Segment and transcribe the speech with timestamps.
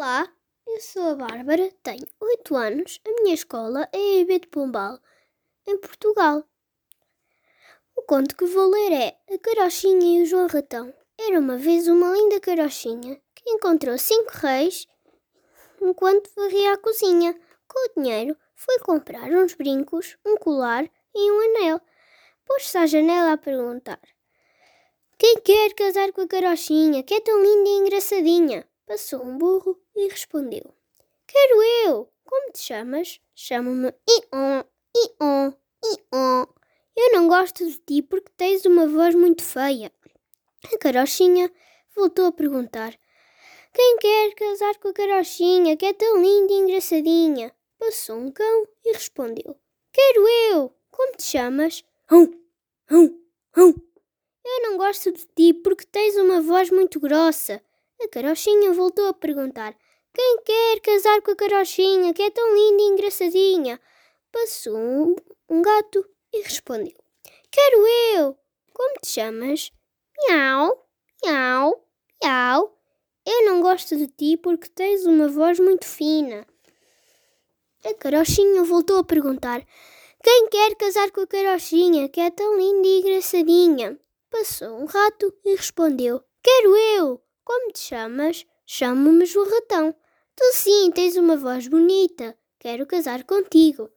[0.00, 0.32] Olá,
[0.64, 4.96] eu sou a Bárbara, tenho 8 anos, a minha escola é a EB de Pombal,
[5.66, 6.44] em Portugal.
[7.96, 10.94] O conto que vou ler é A Carochinha e o João Ratão.
[11.18, 14.86] Era uma vez uma linda carochinha que encontrou cinco reis
[15.82, 17.34] enquanto varria a cozinha.
[17.66, 21.80] Com o dinheiro, foi comprar uns brincos, um colar e um anel.
[22.46, 24.00] Pôs-se à janela a perguntar:
[25.18, 28.67] Quem quer casar com a carochinha, que é tão linda e engraçadinha?
[28.88, 30.74] Passou um burro e respondeu:
[31.26, 32.10] Quero eu!
[32.24, 33.20] Como te chamas?
[33.34, 34.64] Chamo-me Ion,
[34.96, 35.52] Ion,
[35.84, 36.46] Ion.
[36.96, 39.92] Eu não gosto de ti porque tens uma voz muito feia.
[40.72, 41.52] A carochinha
[41.94, 42.98] voltou a perguntar:
[43.74, 47.54] Quem quer casar com a carochinha, que é tão linda e engraçadinha?
[47.78, 49.54] Passou um cão e respondeu:
[49.92, 50.74] Quero eu!
[50.90, 51.84] Como te chamas?
[52.10, 52.32] Hum,
[52.90, 53.20] hum,
[53.54, 53.74] hum.
[54.42, 57.62] Eu não gosto de ti porque tens uma voz muito grossa.
[58.00, 59.76] A carochinha voltou a perguntar:
[60.14, 63.80] Quem quer casar com a carochinha, que é tão linda e engraçadinha?
[64.30, 65.16] Passou um,
[65.48, 66.96] um gato e respondeu:
[67.50, 68.38] Quero eu!
[68.72, 69.72] Como te chamas?
[70.16, 70.88] Miau,
[71.24, 71.84] miau,
[72.22, 72.78] miau.
[73.26, 76.46] Eu não gosto de ti porque tens uma voz muito fina.
[77.84, 79.66] A carochinha voltou a perguntar:
[80.22, 83.98] Quem quer casar com a carochinha, que é tão linda e engraçadinha?
[84.30, 87.27] Passou um rato e respondeu: Quero eu!
[87.48, 88.44] Como te chamas?
[88.66, 89.94] Chamo-me João Ratão.
[90.36, 92.36] Tu sim tens uma voz bonita.
[92.58, 93.88] Quero casar contigo.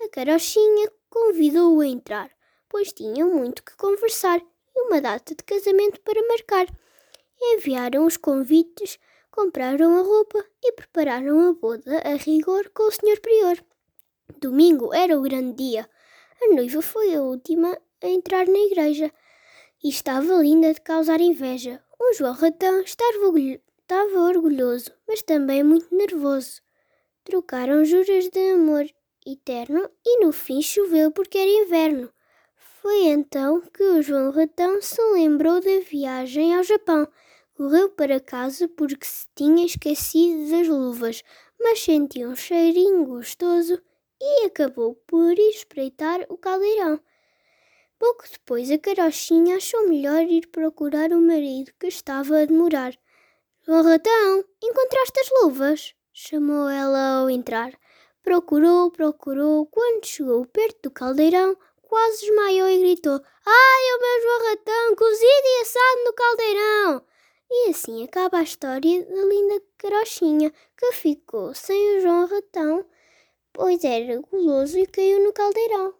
[0.00, 2.30] A carochinha convidou-o a entrar,
[2.68, 6.66] pois tinham muito que conversar e uma data de casamento para marcar.
[7.42, 9.00] Enviaram os convites,
[9.32, 13.64] compraram a roupa e prepararam a boda a rigor com o senhor prior.
[14.40, 15.90] Domingo era o grande dia.
[16.40, 19.12] A noiva foi a última a entrar na igreja
[19.82, 21.82] e estava linda de causar inveja.
[21.98, 26.60] O João Ratão estava, orgulho, estava orgulhoso, mas também muito nervoso.
[27.24, 28.86] Trocaram juras de amor
[29.26, 32.12] eterno e no fim choveu porque era inverno.
[32.56, 37.08] Foi então que o João Ratão se lembrou da viagem ao Japão.
[37.54, 41.22] Correu para casa porque se tinha esquecido das luvas,
[41.58, 43.82] mas sentiu um cheirinho gostoso
[44.20, 47.00] e acabou por espreitar o caldeirão.
[47.98, 52.92] Pouco depois, a carochinha achou melhor ir procurar o marido que estava a demorar.
[53.62, 55.94] João Ratão, encontraste as luvas?
[56.12, 57.72] chamou ela ao entrar.
[58.22, 59.66] Procurou, procurou.
[59.66, 65.46] Quando chegou perto do caldeirão, quase desmaiou e gritou: Ai, o meu João Ratão, cozido
[65.46, 67.06] e assado no caldeirão!
[67.50, 72.84] E assim acaba a história da linda carochinha que ficou sem o João Ratão,
[73.52, 75.94] pois era guloso e caiu no caldeirão.